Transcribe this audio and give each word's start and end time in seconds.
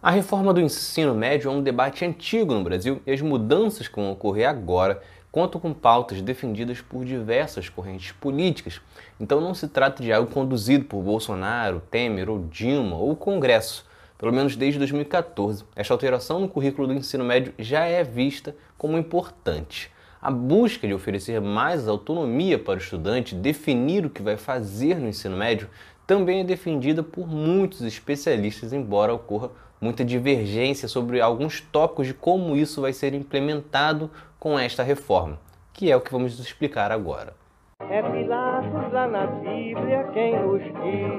A 0.00 0.12
reforma 0.12 0.54
do 0.54 0.60
ensino 0.60 1.12
médio 1.12 1.50
é 1.50 1.52
um 1.52 1.60
debate 1.60 2.04
antigo 2.04 2.54
no 2.54 2.62
Brasil 2.62 3.02
e 3.04 3.10
as 3.10 3.20
mudanças 3.20 3.88
que 3.88 3.96
vão 3.96 4.12
ocorrer 4.12 4.48
agora 4.48 5.02
contam 5.32 5.60
com 5.60 5.74
pautas 5.74 6.22
defendidas 6.22 6.80
por 6.80 7.04
diversas 7.04 7.68
correntes 7.68 8.12
políticas. 8.12 8.80
Então 9.18 9.40
não 9.40 9.54
se 9.54 9.66
trata 9.66 10.00
de 10.00 10.12
algo 10.12 10.30
conduzido 10.30 10.84
por 10.84 11.02
Bolsonaro, 11.02 11.82
Temer 11.90 12.30
ou 12.30 12.44
Dilma 12.44 12.94
ou 12.94 13.16
Congresso. 13.16 13.84
Pelo 14.16 14.32
menos 14.32 14.54
desde 14.54 14.78
2014, 14.78 15.64
esta 15.74 15.92
alteração 15.92 16.38
no 16.38 16.48
currículo 16.48 16.86
do 16.86 16.94
ensino 16.94 17.24
médio 17.24 17.52
já 17.58 17.84
é 17.84 18.04
vista 18.04 18.54
como 18.76 18.96
importante. 18.96 19.90
A 20.22 20.30
busca 20.30 20.86
de 20.86 20.94
oferecer 20.94 21.40
mais 21.40 21.88
autonomia 21.88 22.56
para 22.56 22.74
o 22.74 22.82
estudante 22.82 23.34
definir 23.34 24.06
o 24.06 24.10
que 24.10 24.22
vai 24.22 24.36
fazer 24.36 24.94
no 24.94 25.08
ensino 25.08 25.36
médio 25.36 25.68
também 26.06 26.40
é 26.40 26.44
defendida 26.44 27.02
por 27.02 27.28
muitos 27.28 27.82
especialistas, 27.82 28.72
embora 28.72 29.12
ocorra 29.12 29.50
muita 29.80 30.04
divergência 30.04 30.88
sobre 30.88 31.20
alguns 31.20 31.60
tópicos 31.60 32.06
de 32.06 32.14
como 32.14 32.56
isso 32.56 32.80
vai 32.80 32.92
ser 32.92 33.14
implementado 33.14 34.10
com 34.38 34.58
esta 34.58 34.82
reforma, 34.82 35.38
que 35.72 35.90
é 35.90 35.96
o 35.96 36.00
que 36.00 36.12
vamos 36.12 36.38
explicar 36.38 36.92
agora. 36.92 37.34
É 37.88 38.02
Pilatos 38.02 38.92
lá 38.92 39.06
na 39.06 39.26
Bíblia 39.26 40.04
quem 40.12 40.38
nos 40.38 40.62
diz, 40.62 41.18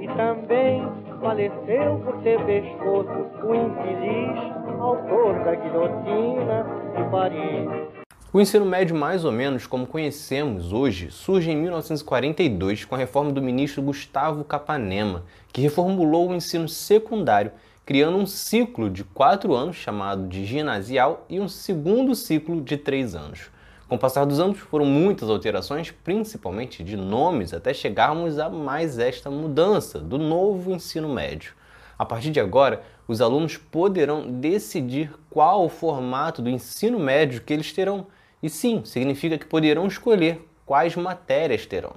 e 0.00 0.08
também 0.16 0.82
faleceu 1.20 2.00
por 2.04 2.20
ter 2.22 2.44
pescoço 2.44 3.46
o 3.46 3.54
infeliz 3.54 4.62
autor 4.80 5.44
da 5.44 5.54
guilhotina 5.54 6.66
de 6.96 7.10
Paris. 7.10 8.01
O 8.34 8.40
ensino 8.40 8.64
médio, 8.64 8.96
mais 8.96 9.26
ou 9.26 9.30
menos 9.30 9.66
como 9.66 9.86
conhecemos 9.86 10.72
hoje, 10.72 11.10
surge 11.10 11.50
em 11.50 11.56
1942 11.56 12.82
com 12.86 12.94
a 12.94 12.98
reforma 12.98 13.30
do 13.30 13.42
ministro 13.42 13.82
Gustavo 13.82 14.42
Capanema, 14.42 15.24
que 15.52 15.60
reformulou 15.60 16.30
o 16.30 16.34
ensino 16.34 16.66
secundário, 16.66 17.52
criando 17.84 18.16
um 18.16 18.24
ciclo 18.24 18.88
de 18.88 19.04
quatro 19.04 19.54
anos 19.54 19.76
chamado 19.76 20.26
de 20.28 20.46
ginasial 20.46 21.26
e 21.28 21.38
um 21.40 21.46
segundo 21.46 22.14
ciclo 22.14 22.62
de 22.62 22.78
três 22.78 23.14
anos. 23.14 23.50
Com 23.86 23.96
o 23.96 23.98
passar 23.98 24.24
dos 24.24 24.40
anos, 24.40 24.60
foram 24.60 24.86
muitas 24.86 25.28
alterações, 25.28 25.90
principalmente 25.90 26.82
de 26.82 26.96
nomes, 26.96 27.52
até 27.52 27.74
chegarmos 27.74 28.38
a 28.38 28.48
mais 28.48 28.98
esta 28.98 29.30
mudança 29.30 29.98
do 29.98 30.16
novo 30.16 30.72
ensino 30.72 31.10
médio. 31.10 31.52
A 31.98 32.06
partir 32.06 32.30
de 32.30 32.40
agora, 32.40 32.82
os 33.06 33.20
alunos 33.20 33.58
poderão 33.58 34.26
decidir 34.26 35.12
qual 35.28 35.66
o 35.66 35.68
formato 35.68 36.40
do 36.40 36.48
ensino 36.48 36.98
médio 36.98 37.42
que 37.42 37.52
eles 37.52 37.70
terão 37.74 38.06
e 38.42 38.50
sim, 38.50 38.82
significa 38.84 39.38
que 39.38 39.46
poderão 39.46 39.86
escolher 39.86 40.46
quais 40.66 40.96
matérias 40.96 41.64
terão. 41.66 41.94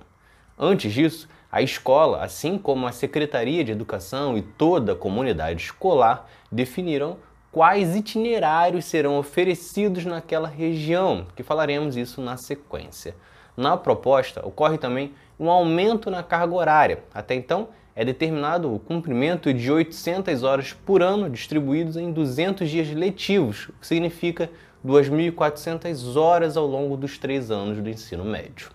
Antes 0.57 0.93
disso, 0.93 1.27
a 1.51 1.61
escola, 1.61 2.23
assim 2.23 2.57
como 2.57 2.85
a 2.85 2.91
Secretaria 2.91 3.63
de 3.63 3.71
Educação 3.71 4.37
e 4.37 4.41
toda 4.41 4.91
a 4.91 4.95
comunidade 4.95 5.63
escolar, 5.63 6.29
definirão 6.51 7.17
quais 7.51 7.95
itinerários 7.95 8.85
serão 8.85 9.17
oferecidos 9.17 10.05
naquela 10.05 10.47
região, 10.47 11.25
que 11.35 11.43
falaremos 11.43 11.95
isso 11.95 12.21
na 12.21 12.35
sequência. 12.35 13.15
Na 13.55 13.77
proposta, 13.77 14.45
ocorre 14.45 14.77
também 14.77 15.13
um 15.39 15.49
aumento 15.49 16.11
na 16.11 16.21
carga 16.21 16.53
horária. 16.53 17.03
Até 17.13 17.35
então, 17.35 17.69
é 17.95 18.03
determinado 18.03 18.73
o 18.73 18.77
cumprimento 18.77 19.53
de 19.53 19.71
800 19.71 20.43
horas 20.43 20.73
por 20.73 21.01
ano 21.01 21.29
distribuídos 21.29 21.95
em 21.95 22.11
200 22.11 22.69
dias 22.69 22.91
letivos, 22.91 23.69
o 23.69 23.73
que 23.79 23.87
significa 23.87 24.49
2.400 24.85 26.15
horas 26.15 26.55
ao 26.55 26.67
longo 26.67 26.95
dos 26.95 27.17
três 27.17 27.49
anos 27.49 27.81
do 27.81 27.89
ensino 27.89 28.23
médio. 28.23 28.69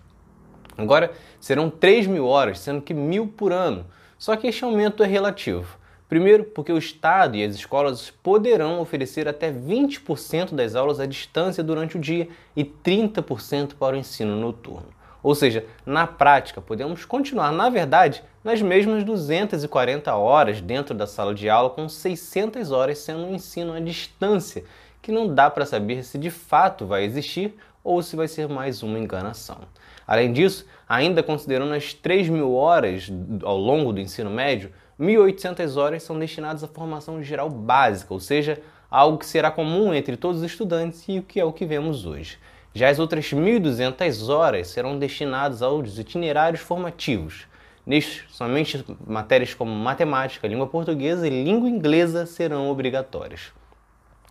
Agora 0.77 1.11
serão 1.39 1.69
3 1.69 2.07
mil 2.07 2.25
horas, 2.27 2.59
sendo 2.59 2.81
que 2.81 2.93
mil 2.93 3.27
por 3.27 3.51
ano. 3.51 3.85
Só 4.17 4.35
que 4.35 4.47
este 4.47 4.63
aumento 4.63 5.03
é 5.03 5.07
relativo. 5.07 5.77
Primeiro, 6.09 6.43
porque 6.43 6.73
o 6.73 6.77
Estado 6.77 7.37
e 7.37 7.43
as 7.43 7.55
escolas 7.55 8.11
poderão 8.21 8.81
oferecer 8.81 9.27
até 9.27 9.51
20% 9.51 10.53
das 10.53 10.75
aulas 10.75 10.99
à 10.99 11.05
distância 11.05 11.63
durante 11.63 11.97
o 11.97 12.01
dia 12.01 12.27
e 12.55 12.65
30% 12.65 13.75
para 13.75 13.95
o 13.95 13.99
ensino 13.99 14.35
noturno. 14.35 15.00
Ou 15.23 15.35
seja, 15.35 15.65
na 15.85 16.07
prática, 16.07 16.61
podemos 16.61 17.05
continuar, 17.05 17.51
na 17.51 17.69
verdade, 17.69 18.23
nas 18.43 18.61
mesmas 18.61 19.03
240 19.03 20.13
horas 20.15 20.61
dentro 20.61 20.95
da 20.95 21.05
sala 21.05 21.33
de 21.33 21.49
aula, 21.49 21.69
com 21.69 21.87
600 21.87 22.71
horas 22.71 22.97
sendo 22.97 23.25
um 23.25 23.35
ensino 23.35 23.73
à 23.73 23.79
distância, 23.79 24.63
que 25.01 25.11
não 25.11 25.33
dá 25.33 25.49
para 25.49 25.65
saber 25.65 26.03
se 26.03 26.17
de 26.17 26.29
fato 26.29 26.85
vai 26.85 27.03
existir 27.03 27.55
ou 27.83 28.01
se 28.01 28.15
vai 28.15 28.27
ser 28.27 28.47
mais 28.47 28.83
uma 28.83 28.99
enganação. 28.99 29.59
Além 30.07 30.33
disso, 30.33 30.65
ainda 30.87 31.23
considerando 31.23 31.73
as 31.73 31.93
3 31.93 32.29
mil 32.29 32.53
horas 32.53 33.11
ao 33.43 33.57
longo 33.57 33.93
do 33.93 33.99
ensino 33.99 34.29
médio, 34.29 34.71
1.800 34.99 35.77
horas 35.77 36.03
são 36.03 36.17
destinadas 36.19 36.63
à 36.63 36.67
formação 36.67 37.23
geral 37.23 37.49
básica, 37.49 38.13
ou 38.13 38.19
seja, 38.19 38.61
algo 38.89 39.17
que 39.17 39.25
será 39.25 39.49
comum 39.49 39.93
entre 39.93 40.17
todos 40.17 40.41
os 40.41 40.51
estudantes 40.51 41.03
e 41.07 41.19
o 41.19 41.23
que 41.23 41.39
é 41.39 41.45
o 41.45 41.53
que 41.53 41.65
vemos 41.65 42.05
hoje. 42.05 42.37
Já 42.73 42.89
as 42.89 42.99
outras 42.99 43.25
1.200 43.25 44.29
horas 44.29 44.67
serão 44.69 44.97
destinadas 44.97 45.61
aos 45.61 45.97
itinerários 45.97 46.61
formativos. 46.61 47.45
Nestes, 47.85 48.23
somente 48.29 48.85
matérias 49.05 49.53
como 49.53 49.71
matemática, 49.71 50.47
língua 50.47 50.67
portuguesa 50.67 51.27
e 51.27 51.43
língua 51.43 51.67
inglesa 51.67 52.25
serão 52.25 52.69
obrigatórias. 52.69 53.51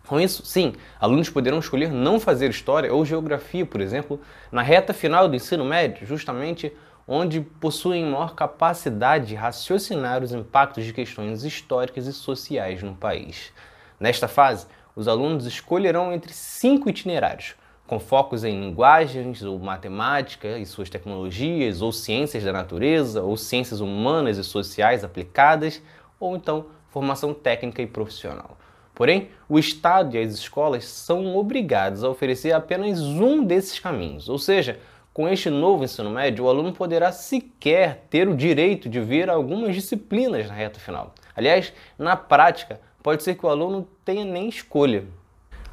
Com 0.07 0.19
isso, 0.19 0.43
sim, 0.45 0.73
alunos 0.99 1.29
poderão 1.29 1.59
escolher 1.59 1.91
não 1.91 2.19
fazer 2.19 2.49
história 2.49 2.93
ou 2.93 3.05
geografia, 3.05 3.65
por 3.65 3.79
exemplo, 3.79 4.19
na 4.51 4.61
reta 4.61 4.93
final 4.93 5.29
do 5.29 5.35
ensino 5.35 5.63
médio, 5.63 6.07
justamente 6.07 6.73
onde 7.07 7.41
possuem 7.41 8.05
maior 8.05 8.33
capacidade 8.33 9.27
de 9.27 9.35
raciocinar 9.35 10.23
os 10.23 10.31
impactos 10.31 10.83
de 10.83 10.93
questões 10.93 11.43
históricas 11.43 12.07
e 12.07 12.13
sociais 12.13 12.81
no 12.81 12.95
país. 12.95 13.53
Nesta 13.99 14.27
fase, 14.27 14.65
os 14.95 15.07
alunos 15.07 15.45
escolherão 15.45 16.11
entre 16.11 16.33
cinco 16.33 16.89
itinerários, 16.89 17.55
com 17.91 17.99
focos 17.99 18.45
em 18.45 18.57
linguagens 18.57 19.43
ou 19.43 19.59
matemática 19.59 20.57
e 20.57 20.65
suas 20.65 20.89
tecnologias, 20.89 21.81
ou 21.81 21.91
ciências 21.91 22.41
da 22.41 22.53
natureza, 22.53 23.21
ou 23.21 23.35
ciências 23.35 23.81
humanas 23.81 24.37
e 24.37 24.45
sociais 24.45 25.03
aplicadas, 25.03 25.81
ou 26.17 26.37
então 26.37 26.67
formação 26.87 27.33
técnica 27.33 27.81
e 27.81 27.85
profissional. 27.85 28.57
Porém, 28.95 29.27
o 29.49 29.59
Estado 29.59 30.15
e 30.15 30.21
as 30.21 30.35
escolas 30.35 30.85
são 30.85 31.35
obrigados 31.35 32.01
a 32.01 32.09
oferecer 32.09 32.53
apenas 32.53 33.01
um 33.01 33.43
desses 33.43 33.77
caminhos, 33.77 34.29
ou 34.29 34.39
seja, 34.39 34.79
com 35.13 35.27
este 35.27 35.49
novo 35.49 35.83
ensino 35.83 36.09
médio, 36.09 36.45
o 36.45 36.49
aluno 36.49 36.71
poderá 36.71 37.11
sequer 37.11 38.05
ter 38.09 38.29
o 38.29 38.37
direito 38.37 38.87
de 38.87 39.01
ver 39.01 39.29
algumas 39.29 39.75
disciplinas 39.75 40.47
na 40.47 40.53
reta 40.53 40.79
final. 40.79 41.13
Aliás, 41.35 41.73
na 41.99 42.15
prática, 42.15 42.79
pode 43.03 43.21
ser 43.21 43.35
que 43.35 43.45
o 43.45 43.49
aluno 43.49 43.85
tenha 44.05 44.23
nem 44.23 44.47
escolha. 44.47 45.03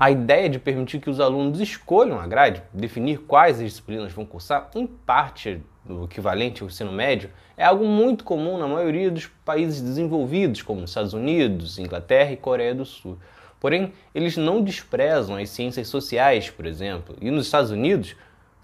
A 0.01 0.13
ideia 0.13 0.49
de 0.49 0.61
permitir 0.61 1.01
que 1.01 1.11
os 1.11 1.19
alunos 1.19 1.59
escolham 1.59 2.21
a 2.21 2.27
grade, 2.27 2.63
definir 2.73 3.19
quais 3.19 3.59
disciplinas 3.59 4.13
vão 4.13 4.25
cursar, 4.25 4.71
em 4.77 4.87
parte 4.87 5.61
do 5.85 6.05
equivalente 6.05 6.63
ao 6.63 6.69
ensino 6.69 6.93
médio, 6.93 7.31
é 7.57 7.65
algo 7.65 7.85
muito 7.85 8.23
comum 8.23 8.57
na 8.59 8.69
maioria 8.69 9.11
dos 9.11 9.27
países 9.45 9.81
desenvolvidos, 9.81 10.63
como 10.63 10.85
Estados 10.85 11.15
Unidos, 11.15 11.81
Inglaterra 11.81 12.31
e 12.31 12.37
Coreia 12.37 12.77
do 12.77 12.85
Sul. 12.85 13.19
Porém, 13.59 13.93
eles 14.15 14.37
não 14.37 14.63
desprezam 14.63 15.37
as 15.37 15.51
ciências 15.51 15.89
sociais, 15.89 16.49
por 16.49 16.65
exemplo. 16.65 17.17
E 17.21 17.29
nos 17.29 17.47
Estados 17.47 17.73
Unidos, 17.73 18.15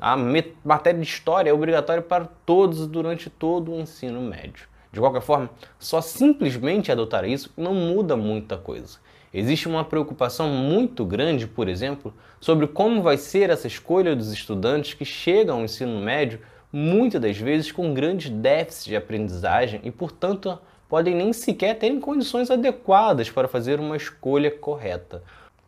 a 0.00 0.16
matéria 0.64 1.00
de 1.00 1.06
história 1.06 1.50
é 1.50 1.52
obrigatória 1.52 2.02
para 2.02 2.26
todos 2.46 2.86
durante 2.86 3.28
todo 3.28 3.72
o 3.72 3.80
ensino 3.80 4.20
médio. 4.20 4.68
De 4.94 5.00
qualquer 5.00 5.22
forma, 5.22 5.50
só 5.76 6.00
simplesmente 6.00 6.92
adotar 6.92 7.24
isso 7.24 7.52
não 7.56 7.74
muda 7.74 8.16
muita 8.16 8.56
coisa. 8.56 8.98
Existe 9.32 9.66
uma 9.66 9.84
preocupação 9.84 10.48
muito 10.48 11.04
grande, 11.04 11.48
por 11.48 11.68
exemplo, 11.68 12.14
sobre 12.40 12.68
como 12.68 13.02
vai 13.02 13.16
ser 13.16 13.50
essa 13.50 13.66
escolha 13.66 14.14
dos 14.14 14.32
estudantes 14.32 14.94
que 14.94 15.04
chegam 15.04 15.56
ao 15.56 15.64
ensino 15.64 16.00
médio 16.00 16.38
muitas 16.72 17.20
das 17.20 17.36
vezes 17.36 17.72
com 17.72 17.92
grandes 17.92 18.30
déficits 18.30 18.84
de 18.84 18.94
aprendizagem 18.94 19.80
e, 19.82 19.90
portanto, 19.90 20.56
podem 20.88 21.12
nem 21.12 21.32
sequer 21.32 21.76
terem 21.76 21.98
condições 21.98 22.48
adequadas 22.48 23.28
para 23.28 23.48
fazer 23.48 23.80
uma 23.80 23.96
escolha 23.96 24.48
correta. 24.48 25.24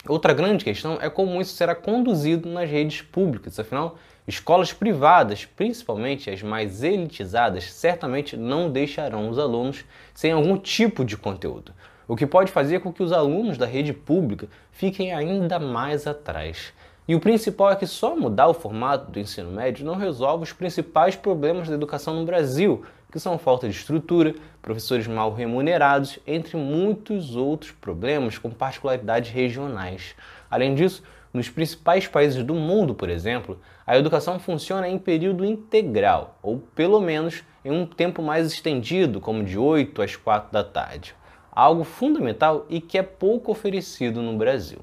Outra 0.08 0.32
grande 0.32 0.64
questão 0.64 0.98
é 1.00 1.10
como 1.10 1.40
isso 1.40 1.54
será 1.54 1.74
conduzido 1.74 2.48
nas 2.48 2.70
redes 2.70 3.02
públicas, 3.02 3.58
afinal, 3.58 3.96
escolas 4.26 4.72
privadas, 4.72 5.44
principalmente 5.44 6.30
as 6.30 6.42
mais 6.42 6.82
elitizadas, 6.84 7.72
certamente 7.72 8.36
não 8.36 8.70
deixarão 8.70 9.28
os 9.28 9.38
alunos 9.38 9.84
sem 10.14 10.30
algum 10.30 10.56
tipo 10.56 11.04
de 11.04 11.16
conteúdo, 11.16 11.72
o 12.06 12.14
que 12.14 12.26
pode 12.26 12.52
fazer 12.52 12.80
com 12.80 12.92
que 12.92 13.02
os 13.02 13.12
alunos 13.12 13.58
da 13.58 13.66
rede 13.66 13.92
pública 13.92 14.48
fiquem 14.70 15.12
ainda 15.12 15.58
mais 15.58 16.06
atrás. 16.06 16.72
E 17.08 17.14
o 17.14 17.20
principal 17.20 17.70
é 17.70 17.76
que 17.76 17.86
só 17.86 18.16
mudar 18.16 18.48
o 18.48 18.54
formato 18.54 19.10
do 19.10 19.18
ensino 19.20 19.50
médio 19.50 19.86
não 19.86 19.96
resolve 19.96 20.44
os 20.44 20.52
principais 20.52 21.14
problemas 21.14 21.68
da 21.68 21.74
educação 21.74 22.14
no 22.14 22.24
Brasil, 22.24 22.84
que 23.16 23.22
são 23.22 23.38
falta 23.38 23.66
de 23.66 23.74
estrutura, 23.74 24.34
professores 24.60 25.06
mal 25.06 25.32
remunerados, 25.32 26.18
entre 26.26 26.54
muitos 26.54 27.34
outros 27.34 27.72
problemas 27.72 28.36
com 28.36 28.50
particularidades 28.50 29.30
regionais. 29.30 30.14
Além 30.50 30.74
disso, 30.74 31.02
nos 31.32 31.48
principais 31.48 32.06
países 32.06 32.44
do 32.44 32.54
mundo, 32.54 32.94
por 32.94 33.08
exemplo, 33.08 33.58
a 33.86 33.96
educação 33.96 34.38
funciona 34.38 34.86
em 34.86 34.98
período 34.98 35.46
integral, 35.46 36.38
ou 36.42 36.58
pelo 36.58 37.00
menos 37.00 37.42
em 37.64 37.70
um 37.70 37.86
tempo 37.86 38.20
mais 38.20 38.52
estendido, 38.52 39.18
como 39.18 39.42
de 39.42 39.58
8 39.58 40.02
às 40.02 40.14
4 40.14 40.52
da 40.52 40.62
tarde. 40.62 41.14
algo 41.50 41.84
fundamental 41.84 42.66
e 42.68 42.82
que 42.82 42.98
é 42.98 43.02
pouco 43.02 43.50
oferecido 43.50 44.20
no 44.20 44.36
Brasil. 44.36 44.80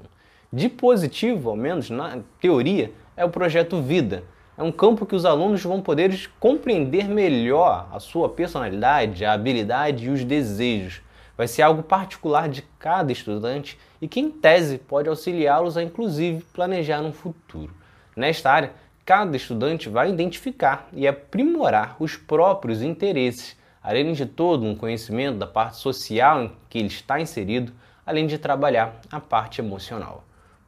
De 0.52 0.68
positivo, 0.68 1.50
ao 1.50 1.54
menos 1.54 1.88
na 1.88 2.18
teoria, 2.40 2.90
é 3.16 3.24
o 3.24 3.30
projeto 3.30 3.80
Vida. 3.80 4.24
É 4.56 4.62
um 4.62 4.70
campo 4.70 5.04
que 5.06 5.14
os 5.14 5.24
alunos 5.24 5.62
vão 5.62 5.80
poder 5.80 6.30
compreender 6.38 7.08
melhor 7.08 7.88
a 7.92 7.98
sua 7.98 8.28
personalidade, 8.28 9.24
a 9.24 9.32
habilidade 9.32 10.06
e 10.06 10.10
os 10.10 10.24
desejos. 10.24 11.02
Vai 11.36 11.48
ser 11.48 11.62
algo 11.62 11.82
particular 11.82 12.48
de 12.48 12.62
cada 12.78 13.10
estudante 13.10 13.78
e 14.00 14.06
que, 14.06 14.20
em 14.20 14.30
tese, 14.30 14.78
pode 14.78 15.08
auxiliá-los 15.08 15.76
a, 15.76 15.82
inclusive, 15.82 16.44
planejar 16.52 17.00
um 17.00 17.12
futuro. 17.12 17.74
Nesta 18.16 18.52
área, 18.52 18.72
cada 19.04 19.36
estudante 19.36 19.88
vai 19.88 20.10
identificar 20.10 20.88
e 20.92 21.08
aprimorar 21.08 21.96
os 21.98 22.16
próprios 22.16 22.82
interesses 22.82 23.56
além 23.84 24.14
de 24.14 24.24
todo 24.24 24.64
um 24.64 24.74
conhecimento 24.74 25.36
da 25.36 25.46
parte 25.46 25.76
social 25.76 26.42
em 26.42 26.52
que 26.70 26.78
ele 26.78 26.88
está 26.88 27.20
inserido, 27.20 27.70
além 28.06 28.26
de 28.26 28.38
trabalhar 28.38 28.98
a 29.12 29.20
parte 29.20 29.60
emocional. 29.60 30.24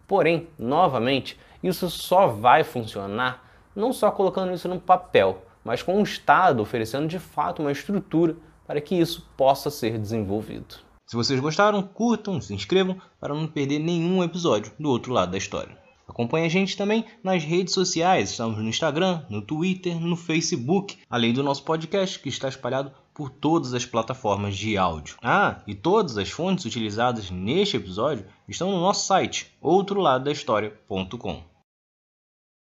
Porém, 0.06 0.48
novamente, 0.58 1.40
isso 1.62 1.88
só 1.88 2.26
vai 2.26 2.62
funcionar 2.62 3.45
não 3.76 3.92
só 3.92 4.10
colocando 4.10 4.54
isso 4.54 4.68
no 4.68 4.80
papel, 4.80 5.44
mas 5.62 5.82
com 5.82 6.00
o 6.00 6.02
Estado 6.02 6.62
oferecendo 6.62 7.06
de 7.06 7.18
fato 7.18 7.60
uma 7.60 7.70
estrutura 7.70 8.36
para 8.66 8.80
que 8.80 8.94
isso 8.94 9.28
possa 9.36 9.70
ser 9.70 9.98
desenvolvido. 9.98 10.76
Se 11.06 11.14
vocês 11.14 11.38
gostaram, 11.38 11.82
curtam, 11.82 12.40
se 12.40 12.52
inscrevam 12.52 13.00
para 13.20 13.34
não 13.34 13.46
perder 13.46 13.78
nenhum 13.78 14.24
episódio 14.24 14.72
do 14.78 14.90
outro 14.90 15.12
lado 15.12 15.30
da 15.30 15.38
história. 15.38 15.78
Acompanhe 16.08 16.46
a 16.46 16.50
gente 16.50 16.76
também 16.76 17.04
nas 17.22 17.44
redes 17.44 17.74
sociais, 17.74 18.30
estamos 18.30 18.58
no 18.58 18.68
Instagram, 18.68 19.22
no 19.28 19.42
Twitter, 19.42 20.00
no 20.00 20.16
Facebook, 20.16 20.98
além 21.10 21.32
do 21.32 21.42
nosso 21.42 21.64
podcast 21.64 22.18
que 22.18 22.28
está 22.28 22.48
espalhado 22.48 22.92
por 23.12 23.28
todas 23.30 23.74
as 23.74 23.84
plataformas 23.84 24.56
de 24.56 24.76
áudio. 24.76 25.16
Ah, 25.22 25.60
e 25.66 25.74
todas 25.74 26.16
as 26.16 26.30
fontes 26.30 26.64
utilizadas 26.64 27.30
neste 27.30 27.76
episódio 27.76 28.26
estão 28.48 28.70
no 28.70 28.80
nosso 28.80 29.06
site, 29.06 29.52
outroladodahistoria.com. 29.60 31.55